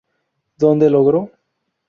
Donde 0.57 0.89
logró:. 0.89 1.29